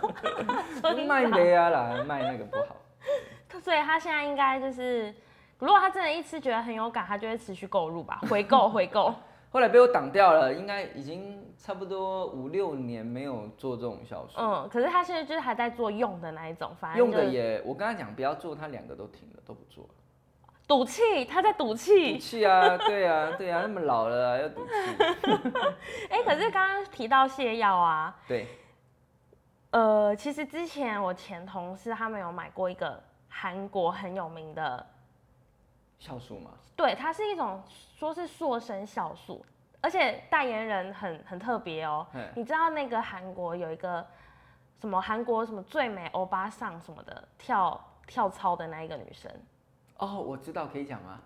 [0.81, 2.75] 村卖长没啊啦，卖那个不好。
[3.61, 5.13] 所以他现在应该就是，
[5.59, 9.13] 如果他真的一次觉得很有感，他就会持续购入吧，回购回购。
[9.51, 14.39] 后来被我挡掉了，应该已经差不多五六年没有做这种销售。
[14.39, 19.89] 嗯，可是他现在就是还在做用的那一种，反正用的也，我跟他讲不要做，他两个都停了，都不做了。
[20.65, 22.19] 赌气，他在赌气赌气。
[22.19, 24.71] 气啊，对啊，对啊，那么老了、啊、要赌气。
[26.09, 28.47] 哎、可是刚刚提到泻药啊，对，
[29.71, 34.85] 呃，其实之前我前同事他们有买过一个韩国很有名的
[35.99, 36.51] 酵素嘛？
[36.75, 39.45] 对，它是一种说是塑身酵素，
[39.79, 42.05] 而且代言人很很特别哦。
[42.35, 44.05] 你知道那个韩国有一个
[44.79, 49.31] 什么韩国什么最美欧巴桑什么的跳跳操的那一个女生？
[49.97, 51.19] 哦，我知道，可以讲吗？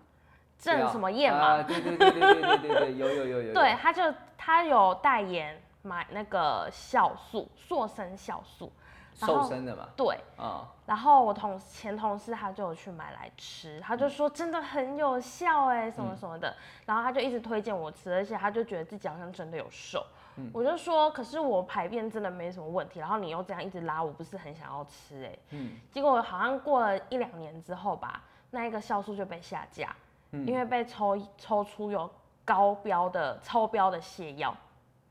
[0.56, 1.62] 郑什么燕吗？
[1.64, 3.52] 对对对对对对对，有有有有。
[3.58, 4.02] 对，他就
[4.38, 5.60] 他有代言。
[5.86, 8.70] 买那个酵素，塑身酵素。
[9.14, 20.04] 瘦身的嘛，对，啊、然后我同前同事他就有去买来吃，他就说真的很有效哎，什么什么的，然后他就一直推荐我吃，而且他就觉得自己好像真的有瘦。
[20.52, 25.38] 我就说，可是我排便真的没什么问题，然后你又这样一直拉，我不是很想要吃哎。
[25.52, 25.80] 嗯。
[25.90, 29.96] 结果好像过了一两年之后吧，那一个酵素就被下架，
[30.32, 30.46] 嗯。
[30.46, 32.10] 因为被抽抽出有
[32.44, 34.54] 高标的超标的泻药，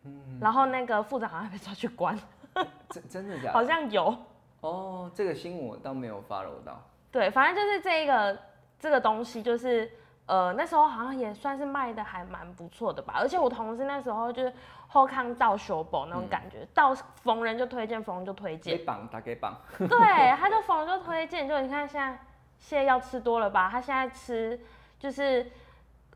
[0.06, 2.18] 嗯然后那个副长好像被抓去关，
[2.90, 3.64] 真真的假好？
[3.64, 4.16] 像有。
[4.62, 6.82] 哦，这个新闻我倒没有 follow 到。
[7.12, 8.38] 对，反正就是这一个
[8.80, 9.90] 这个东西，就是
[10.26, 13.14] 呃那时候好像也算是卖的还蛮不错的吧。
[13.18, 14.52] 而且我同事那时候就是
[14.88, 18.86] 后康到修补那种感觉，到逢人就推荐，逢人就推荐给荐。
[18.86, 22.20] 绑打给绑， 对，他就逢人就推荐，就你看现在
[22.60, 24.60] 泻药吃多了吧，他现在吃
[25.00, 25.50] 就是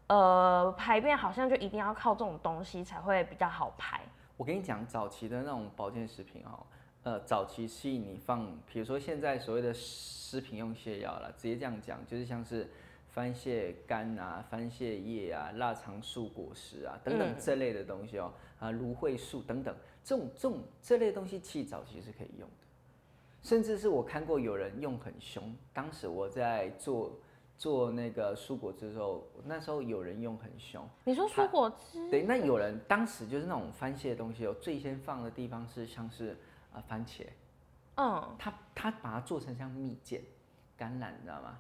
[0.09, 4.01] 呃排便好像就一定要靠这种东西才会比较好排。
[4.37, 6.65] 我跟你讲，早期的那种保健食品哦，
[7.03, 12.69] 呃，早期是你放，比如说现在所谓的食品用泻药了，直接这样讲，就是像是
[13.09, 22.65] 番泻干啊、番泻叶啊、腊肠素果实啊等等嗯这类的东西哦，啊，芦荟素等等，这种这种这类东西，其实早期是可以用的，
[23.43, 27.11] 甚至是我看过有人用很凶，当时我在做
[27.59, 30.87] 做那个蔬果汁的时候，那时候有人用很凶。
[31.03, 32.09] 你说蔬果汁？
[32.09, 36.31] 对，那有人当时就是那种番泻的东西哦，最先放的地方是像是
[36.71, 37.25] 啊、呃番茄，
[37.95, 40.23] 嗯，他他把它做成像蜜饯、
[40.79, 41.59] 橄榄，你知道吗？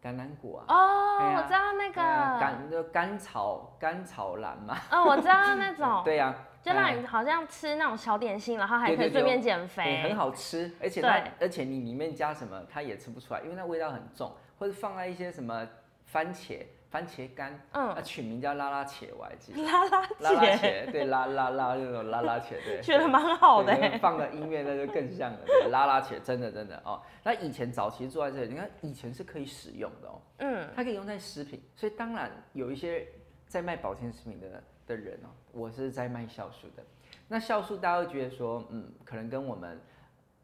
[0.00, 2.00] 橄榄果啊，哦，我知道那个，
[2.38, 6.02] 甘就甘草甘草蓝嘛，嗯，我知道那种。
[6.06, 6.94] 对呀、就让哎。
[6.94, 15.66] 你好像吃那种小点心，然后还可以顺便减对，肥，很好吃，而且它而且你里面加什么，它也吃不出来，因为那味道很重，或者放在一些什么
[16.04, 19.62] 番茄、番茄干，嗯啊，取名叫拉拉茄，我还记得。
[19.62, 27.00] 拉拉拉拉，茄，对，拉拉拉那种拉拉茄，对，觉得蛮好的放个音乐那就更像了，对拉拉茄，真的真的哦。
[27.22, 33.06] 那以前早期做在这里，你看以前是可以使用的哦，嗯，它可以用在食品，所以当然有一些
[33.46, 36.82] 在卖保健食品的的人哦，我是在卖酵素的。
[37.28, 39.78] 那酵素大家会觉得说，嗯，可能跟我们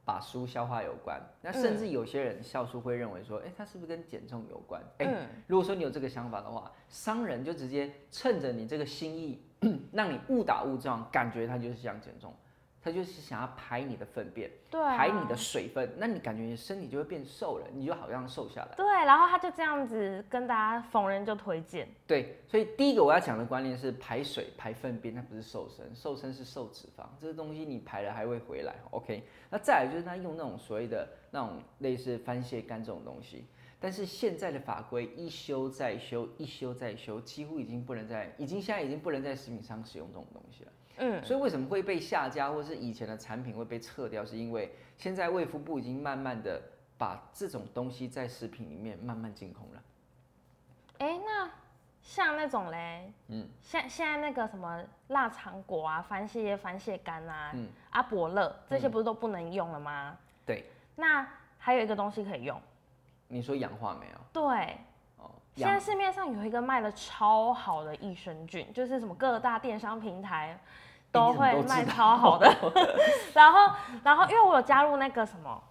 [0.05, 1.21] 把书消化有关。
[1.40, 4.83] 那甚至有些人笑书会认为说，哎、它是不是跟减重有关？
[4.99, 9.43] 哎、嗯如果说你有这个想法的话，商人就直接趁着你这个心意，
[9.93, 12.33] 让你误打误撞，感觉他就是想减重，
[12.85, 18.75] 他就是想要排你的粪便，对啊，排你的水分，那你感觉你身体就会变瘦了，你就好像瘦下来。
[18.77, 28.75] 对，然后他就这样子跟大家逢人就推荐，对，所以第一个我要讲的观念是排水、排粪便，它不是瘦身，瘦身是瘦脂肪，这个东西你排了还会回来。
[28.90, 33.47] OK，那再来就是他用那种所谓的那种类似番泻干这种东西，
[33.81, 40.73] 但是现在的法规一修再修，一修再修，几乎已经不能在，已经现在已经不能在食品上使用这种东西了。
[40.96, 46.61] 嗯，所以为什么会被下架，或是以前的产品会被撤掉，是因为现在卫福部已经慢慢的
[46.96, 49.83] 把这种东西在食品里面慢慢进空了。
[50.98, 51.50] 哎、那
[52.02, 57.68] 像那种嘞，嗯，现现在那个什么腊肠果啊、番泻叶、番泻干啊、嗯。
[57.90, 60.18] 阿伯乐这些不是都不能用了吗？
[60.44, 60.64] 对，
[60.96, 61.26] 那
[61.59, 62.61] 还有一个东西可以用，
[63.28, 64.78] 你说氧化酶哦，对，哦，
[65.55, 70.59] 现在市面上有一个卖的超好的益生菌，就是什么各大电商平台
[71.12, 72.53] 都会卖超好的。
[73.33, 75.62] 然后，然后因为我有加入那个什么，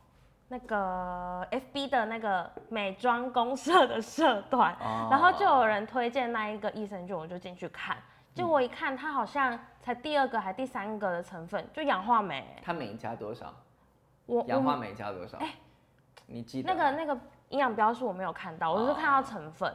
[0.47, 7.97] 那个 FB 的那个美妆公社的社团，哦然后就有人推荐那一个益生菌，我就进去看。
[8.33, 12.55] 就嗯我一看，它好像才第二个还第三个的成分，就氧化酶。
[12.63, 13.53] 它每加多少？
[14.27, 15.37] 我氧化我镁加多少？
[15.39, 15.49] 哎
[16.25, 19.73] 你记得那个那个营养标示我没有看到，我就是看到成分。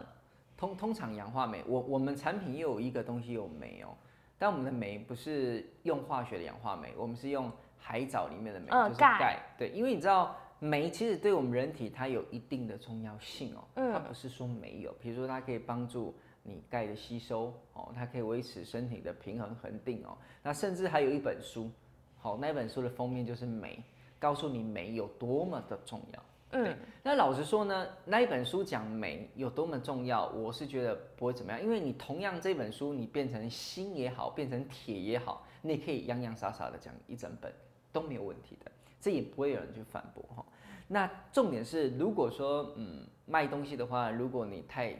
[0.57, 3.95] 通通常氧化镁，我我们产品又有一个东西有镁哦，
[4.37, 9.39] 但我们的镁不是用化学的氧化镁，我们是用海藻里面的镁，就是呃钙钙。
[9.57, 21.71] 对，因为你知道镁其实对我们人体它有一定的重要性哦，嗯它不是说没有，比如说它可以帮助你钙的吸收哦，它可以维持身体的平衡恒定哦，那甚至还有一本书，
[22.19, 23.81] 好，那本书的封面就是镁，
[24.19, 26.23] 告诉你镁有多么的重要。
[26.51, 37.53] 嗯，那老实说呢，那一本书讲美有多么重要，我是觉得不会怎么样，因为你同样这本书你变成锌也好，变成铁也好，你也可以洋洋洒洒的讲一整本
[37.93, 40.45] 都没有问题的，这也不会有人去反驳哈。
[40.87, 44.97] 那重点是，如果说嗯卖东西的话，如果你太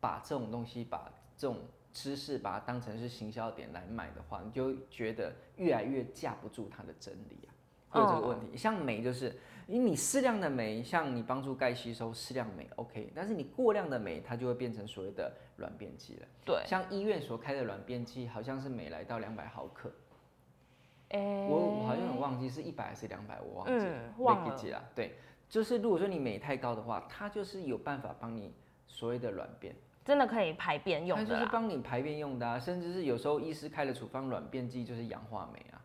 [0.00, 1.58] 把这种东西把这种
[1.92, 7.52] 知识把它当成是行销点来卖的话，你就觉得越来越架不住它的真理啊，
[7.88, 8.56] 会有这个问题。
[8.56, 16.26] 像镁就是，因为你适量的镁，像你帮助钙吸收，适量镁 OK，但是你过量的镁，它就会变成所谓的软便剂了。
[16.44, 19.90] 对，像医院所开的软便剂，好像是镁来到两百毫克，
[21.10, 24.84] 哎、我我好像有忘记是一百还是两百，我忘记了，嗯忘记了。
[24.94, 25.14] 对，
[25.48, 28.52] 就是如果说你镁太高的话，它就是有办法帮你
[28.86, 29.74] 所谓的软便。
[30.04, 31.46] 真的可以排便用它就是。
[31.52, 35.76] 帮你排便用的啊，甚至是有时候医师开的处方软便剂就是氧化镁啊。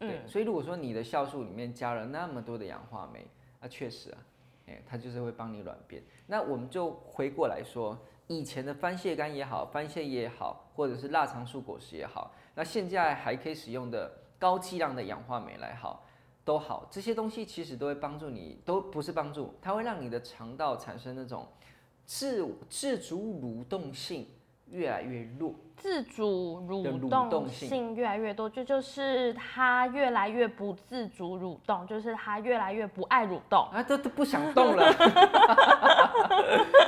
[0.00, 3.24] 对，嗯所以如果说你的酵素里面加了那么多的氧化酶，
[3.60, 4.18] 那确实啊，
[4.66, 6.02] 哎、它就是会帮你软便。
[6.26, 16.04] 那我们就回过来说，以前的番泻干也好，番泻叶也好，或者是腊肠素果实也好，那现在还可以使用的高剂量的氧化酶来好。
[16.42, 21.46] 都好，这些东西其实都会帮助你，都不是帮助，它会让你的肠道产生那种
[22.06, 24.26] 自自主蠕动性
[24.70, 25.54] 越来越弱。
[25.76, 33.66] 自主蠕蠕动动性性越来越多，就就是它越来越不自主蠕动，就是它越来越不爱蠕动。
[33.72, 34.92] 啊，都都不想动了，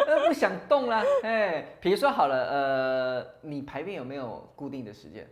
[0.07, 1.03] 都不想动了。
[1.23, 5.27] 哎，比如说好了，呃，你排便有没有固定的时间？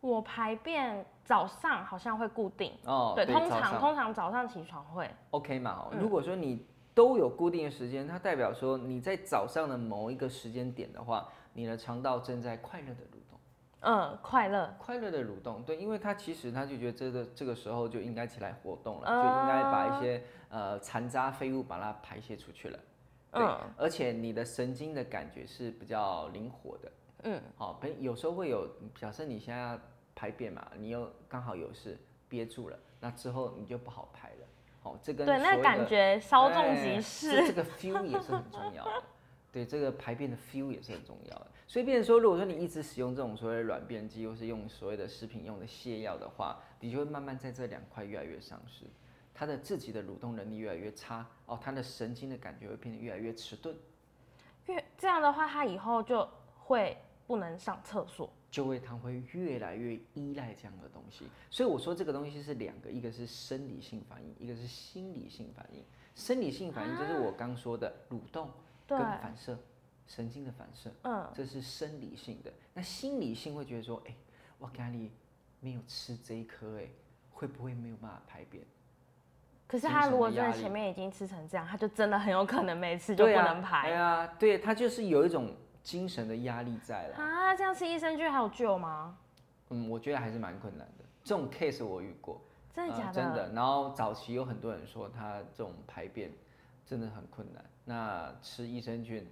[0.00, 5.70] 我排便早上好像会固定，哦，对，通常通常早上起床会，OK 嘛？
[5.70, 13.38] 哦嗯如果说你都有固定的时间，它代表说你在早上的某一个时间点的话，你的肠道正在快乐的蠕动，
[13.80, 15.62] 嗯，快乐，快乐的蠕动。
[15.62, 22.78] 对，因为他其实他就觉得这个这个时候就应该起来活动了，嗯就应该把一些呃残渣废物把它排泄出去了。
[23.32, 26.92] 对，嗯而且你的神经的感觉是比较灵活的。
[27.24, 29.78] 嗯，好，朋有时候会有，假设你现在要
[30.14, 34.46] 排便嘛，你又刚好有事憋住了，那之后你就不好排了。
[34.80, 37.46] 好，这跟对，那感觉稍纵哎即逝。
[37.46, 39.02] 这个 feel 也是很重要的。
[39.50, 41.46] 对，这个排便的 feel 也是很重要的。
[41.66, 48.84] 所以，变成说，如果说你一直使用这种所谓的软便剂，或是用所谓的食品用的泻药的话，你就会慢慢在这两块越来越丧失，
[49.34, 53.76] 它的自己的蠕动能力越来越差，哦，它的神经的感觉会变得越来越迟钝。
[54.66, 58.30] 越这样的话，他以后就会不能上厕所。
[58.50, 65.84] 就会他会越来越依赖这样的东西，所以我说这个东西是两个，一个是生理性反应，一个是心理性反应。
[66.14, 68.48] 生理性反应就是我刚说的蠕动对
[68.96, 69.58] 跟，反射，
[70.06, 72.52] 神经的反射，嗯，这是生理性的。
[72.72, 74.14] 那心理性会觉得说，哎、
[74.58, 75.10] 我咖喱
[75.60, 76.88] 没有吃这一颗，哎，
[77.30, 78.64] 会不会没有办法排便？
[79.66, 87.16] 可是他如果真的前面已经吃成这样，他就真的很有可能每次就不能排哎呀，对，他就是有一种精神的压力在了。
[87.16, 87.54] 啊。
[87.54, 89.18] 这样吃益生菌还有救吗？
[89.68, 91.04] 嗯，我觉得还是蛮困难的。
[91.22, 92.34] 这种 case 我遇过。
[92.34, 92.40] 呃
[92.74, 93.12] 真的假的？
[93.12, 93.52] 真的。
[93.52, 96.30] 然后早期有很多人说他这种排便
[96.86, 97.64] 真的很困难。
[97.88, 99.26] 那吃益生菌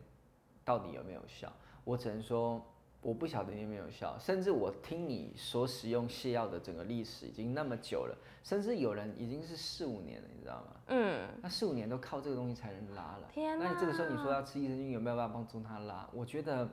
[0.64, 1.52] 到底有没有效？
[1.84, 2.64] 我只能说
[3.02, 4.16] 我不晓得有没有效。
[4.18, 10.68] 甚至我听你所使用泻药的整个历史已经那么久了，甚至有人已经是四五年了，你知道吗？
[10.86, 13.28] 嗯，那四五年都靠这个东西才能拉了。
[13.30, 16.09] 天那你这个时候你说要吃益生菌，有没有办法帮助他拉？
[16.14, 16.66] 我觉得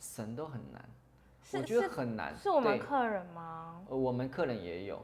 [0.00, 0.84] 神都很难，
[1.52, 2.36] 我觉得很难。
[2.36, 3.86] 是我们对客人吗？
[3.88, 5.00] 呃我们客人也有，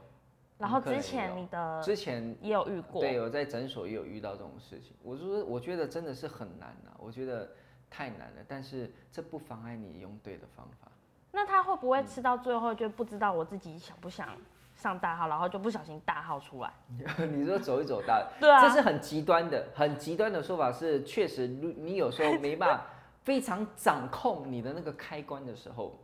[0.57, 4.95] 然后之前你的之前也有遇过，对，我在诊所也有遇到这种事情。
[5.03, 7.49] 我说，我觉得真的是很难呐、我觉得
[7.89, 10.91] 太难了，但是这不妨碍你用对的方法。
[11.31, 14.29] 那他会不会吃到最后就不知道我自己想不想
[14.75, 16.73] 上大号，然后就不小心大号出来？
[17.31, 22.85] 你说走一走大， 对啊这是很极端的，很极端的说法是，确实你你有时候没办法
[23.21, 25.99] 非常掌控你的那个开关的时候，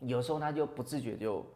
[0.00, 1.46] 有时候他就不自觉就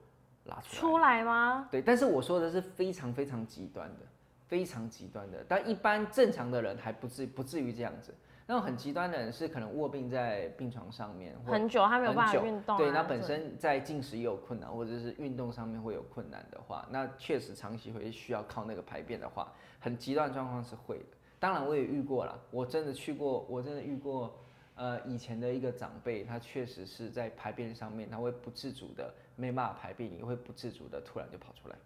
[0.50, 0.80] 拉出来。
[0.80, 1.68] 出来吗？
[1.70, 4.00] 对，但是我说的是非常非常极端的，
[4.46, 8.14] 非常极端的，但一般正常的人还不至不至于这样子。
[8.46, 12.78] 那种很极端的人是可能卧病在病床上面，很久他没有办法运动、啊。
[12.78, 21.04] 对，那本身在进食也有困难，或者是运动上面会有困难的话，那确实长期会需要靠那个排便的话，很极端的状况是会的。
[21.38, 24.36] 当然我也遇过了，我真的去过，我真的遇过，
[24.74, 31.76] 呃，以前的一个长辈，他确实是在排便上面，他会不自主的没办法排便，也会不自主的突然就跑出来。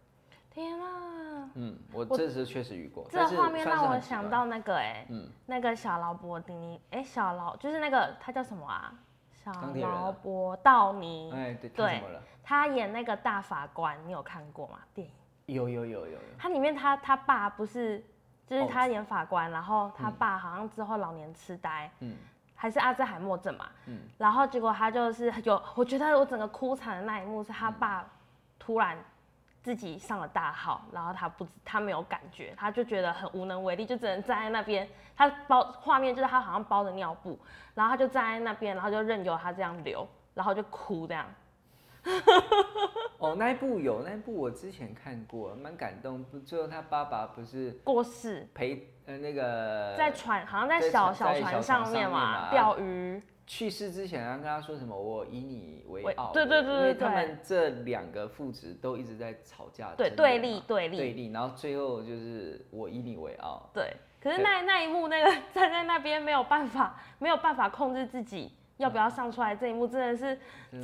[0.51, 1.51] 天啊！
[1.55, 8.97] 嗯，我我这是确实遇过，这画面让我想到那个哎、嗯，那个小劳勃迪尼，哎、小劳就是那个他叫什么啊？
[9.33, 12.03] 小劳勃道尼，哎，对，他对？
[12.45, 14.79] 他演那个大法官，你有看过吗？
[14.95, 15.13] 电影？
[15.47, 17.99] 有有有有有，他里面他他爸不是，
[18.47, 22.17] 就是哦他演法官，然后他爸好像之后老年痴呆，嗯
[22.55, 24.01] 还是阿兹海默症嘛，嗯。
[24.19, 28.05] 然后结果他就是有，我觉得我整个哭惨的那一幕是他爸
[28.59, 28.97] 突然
[29.63, 37.39] 自己上了大号，然后他不知他没有感觉，他就觉得很无能为力，就只能站在那边，他包画面就是他好像包着尿布，
[37.75, 41.27] 然后他就站在那边，然后就任由他这样流，然后就哭这样，
[43.19, 46.23] 哦，那一部有，那一部我之前看过，蛮感动。
[46.25, 48.47] 不，最后他爸爸不是过世。
[48.55, 53.23] 陪呃那个在船，好像在在小在小船上面嘛，钓鱼。
[53.47, 54.99] 去世之前，他跟他说什么？
[54.99, 56.29] 我以你为傲。
[56.29, 63.69] 为对对对因为对对他们这两个父子都一直在吵架，对对立对立对立，然后最后就是我以你为傲。
[63.75, 70.39] 对，可是那那一幕，那个 站在那边没有办法，没有办法控制自己要不要上出来，这一幕真的是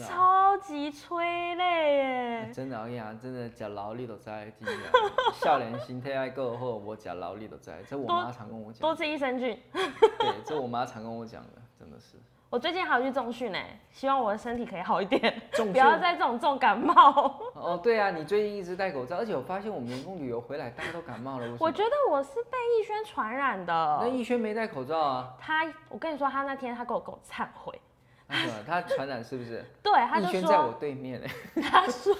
[0.06, 2.52] 超级催泪哎耶！
[2.52, 4.52] 真的，我跟你讲，真的假劳力都在，
[5.34, 8.94] 笑脸心态爱够后，我假劳力都在，这我妈常跟我讲多。
[8.94, 9.58] 吃益生菌。
[9.72, 12.16] 对，这我妈常跟我讲的，真的是。
[12.50, 13.58] 我最近还有去重训呢，
[13.92, 17.40] 希望我的身体可以好一点，重不要训再这种重感冒。
[17.54, 21.42] 哦，对啊，你最近一直戴口罩，而且我发现我们员工旅游回来，大家都感冒了。
[21.42, 24.08] 为什么我觉得我是被逸轩传染的那的。
[24.08, 27.80] 逸轩没戴口罩啊，他，我跟你说，他那天他跟我跟我忏悔，
[28.26, 29.64] 那什么，他传染是不是？
[29.80, 31.30] 对，他就逸轩在我说，对面哎，
[31.70, 32.12] 他说，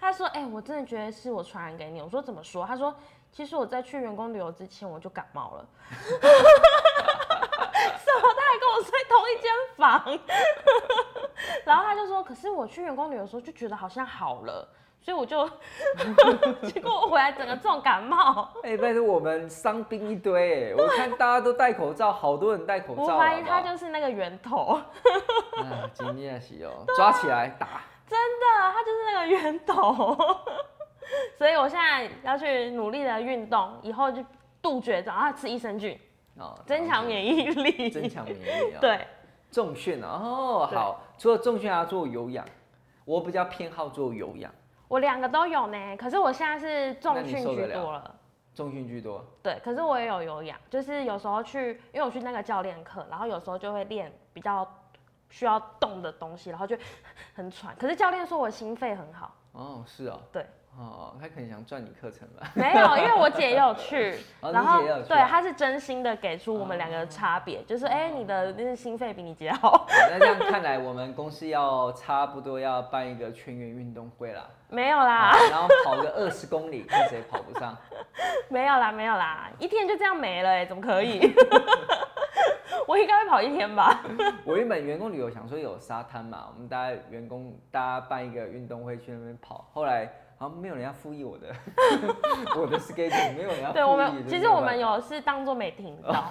[0.00, 2.00] 他说，哎、我真的觉得是我传染给你。
[2.00, 2.64] 我说怎么说？
[2.64, 2.94] 他说，
[3.30, 5.68] 其实我在去员工旅游之前我就感冒了。
[7.98, 8.34] 什么？
[8.36, 10.18] 他还跟我睡同一间房，
[11.64, 14.66] 然后他就说，可是我去员工旅游的时候就觉得好像好了，
[15.00, 15.48] 所以我就，
[16.68, 18.50] 结果我回来整个重感冒。
[18.62, 23.02] 哎，但是我们伤兵一堆哎，我看大家都戴口罩，好多人戴口罩。
[23.02, 24.80] 我怀疑他就是那个源头，
[25.62, 27.82] 哎，今天是哦，抓起来打。
[28.06, 30.16] 真的，他就是那个源头。
[31.38, 34.22] 所以我现在要去努力的运动，以后就
[34.60, 35.98] 杜绝早上吃益生菌，
[36.38, 37.90] 哦，增强免疫力。
[37.90, 39.06] 增强免疫力啊。，对，
[39.50, 42.44] 重训啊哦，好，除了重训还要做有氧，
[43.04, 44.52] 我比较偏好做有氧，
[44.86, 48.14] 我两个都有呢，可是我现在是重训居多了。
[48.54, 49.24] 重训居多。
[49.40, 54.66] 对，可是我也有有氧，就是有时候去，因为我去那个教练课，然后有时候就会练比较
[55.30, 56.76] 需要动的东西，然后就
[57.34, 57.76] 很喘。
[57.76, 60.20] 可是教练说我心肺很好，哦，是哦。
[60.32, 60.44] 对。
[60.78, 62.48] 哦，他可能想赚你课程吧？
[62.54, 77.76] 没有，因为我姐也有去， 哦然后也有去啊对她是真心的给出我们两个的差别，就是哎、你的那是心肺比你姐好，那这样看来，我们公司要差不多要办一个全员运动会啦，没有啦，然后跑个二十公里，看谁跑不上。
[78.48, 81.20] 没有啦，没有啦，一天就这样没了、哎，怎么可以？
[82.86, 84.00] 我应该会跑一天吧？
[84.44, 91.52] 我原本员工旅游想说有沙滩嘛，我们大家员工大家办一个运动会去那边跑，后来好像没有人要复议我的
[92.56, 93.72] 我的 schedule，没有人要。
[93.72, 96.22] 对，我们其实我们有是当做没听到。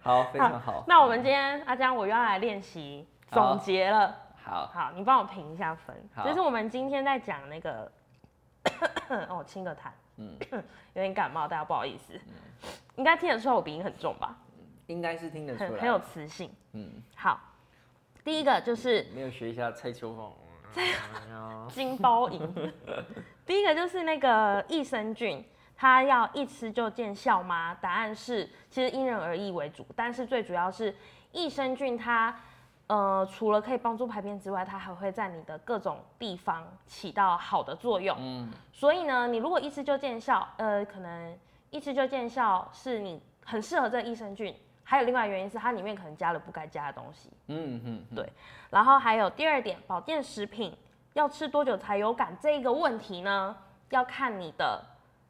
[0.00, 4.16] 好非常好，那我们今天阿江，我又要来练习好总结了。
[4.44, 5.94] 好好，你帮我评一下分。
[6.14, 7.90] 好就是我们今天在讲那个，
[9.28, 10.36] 哦，清个痰，嗯
[10.94, 12.12] 有点感冒，大家不好意思。
[12.94, 14.36] 应该听得出来我鼻音很重吧？
[14.86, 16.50] 应该是听得出来，很很有磁性。
[16.74, 17.40] 嗯，好，
[18.22, 20.32] 第一个就是没有学一下蔡秋凤，
[21.68, 22.72] 金包银。
[23.46, 25.44] 第一个就是那个益生菌，
[25.76, 27.76] 它要一吃就见效吗？
[27.80, 30.94] 答案是，其实因人而异为主，但是最主要是
[31.32, 32.34] 益生菌它。
[32.86, 38.16] 呃，除了可以帮助排便之外，它还会在你的各种地方起到好的作用。
[38.18, 41.38] 嗯，所以呢，你如果一吃就见效，呃，可能
[41.70, 44.52] 一吃就见效是你很适合这个益生菌。
[44.90, 47.30] 还有另外原因是它里面可能加了不该加的东西。
[47.46, 48.28] 嗯嗯，对。
[48.70, 50.76] 然后还有第二点，保健食品
[51.12, 53.56] 要吃多久才有感这个问题呢？
[53.90, 54.84] 要看你的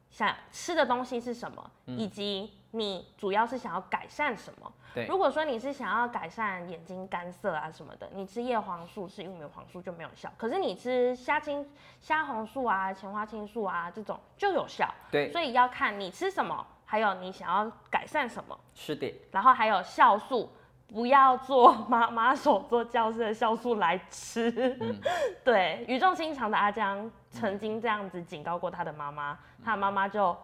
[0.09, 4.73] 想吃的东西是什么，以及你主要是想要改善什么。
[4.95, 5.05] 对。
[5.05, 10.27] 如果说你是想要改善眼睛干涩啊什么的，你吃叶黄素、吃玉米黄素就没有效。
[10.37, 11.63] 可是你吃虾青、
[11.99, 14.91] 虾红素啊、前花青素啊这种就有效。
[15.11, 15.31] 对。
[15.31, 16.65] 所以要看你吃什么。
[16.91, 18.59] 还有你想要改善什么？
[18.75, 19.15] 是的。
[19.31, 20.51] 然后还有酵素，
[20.87, 24.77] 不要做妈妈手做教室的酵素来吃。
[25.41, 30.35] 对，语重心长的阿江曾经这样子警告过他的妈妈，他的妈妈就，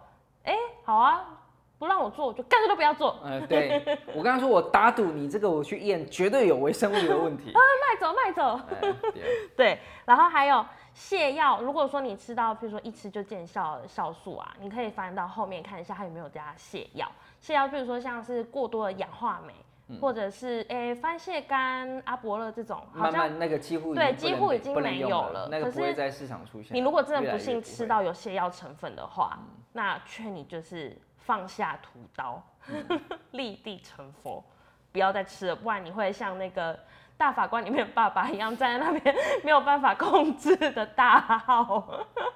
[0.43, 1.25] 哎，好啊，
[1.77, 3.19] 不让我做，就干脆都不要做。
[3.25, 7.51] 嗯，对我刚刚说我打赌你这个我去验，绝对有微生物的问题。
[7.59, 8.61] 啊，卖走卖走。
[9.57, 10.65] 对，然后还有。
[10.97, 17.07] 泻药，如果说你吃到，比如说一吃就见效的酵素啊，你可以翻到后面看一下，它有没有加泻药。
[17.39, 26.75] 泻药，比如说像是过多的氧化镁，或者是诶番泻苷、阿伯乐这种，慢慢那个几乎对几乎已经没有了，那个不会在市场出现。
[26.75, 29.37] 你如果真的不幸吃到有泻药成分的话，
[29.73, 32.41] 那劝你就是放下屠刀，
[33.31, 34.43] 立地成佛，
[34.91, 36.77] 不要再吃了，不然你会像那个。
[37.17, 41.87] 大法官里面爸爸一样站在那边，没有办法控制的大号，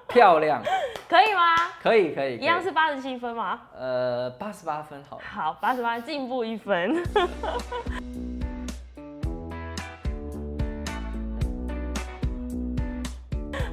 [0.08, 0.60] 漂亮，
[1.08, 1.54] 可以吗？
[1.80, 3.60] 可以可以，一样是八十七分吗？
[3.78, 7.00] 呃，八十八分，好，好，八十八进步一分。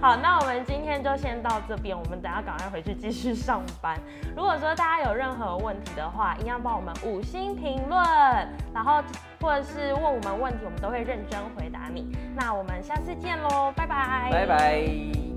[0.02, 4.00] 好，那我们今天就先到这边，我们等下赶快回去继续上班。
[4.34, 8.00] 如果说大家有任何问题的话，一样帮我们五星评论，
[8.74, 9.04] 然后
[9.42, 12.16] 或者是问我们问题，我们都会认真回答你。
[12.34, 15.29] 那我们下次见喽，拜拜，拜拜。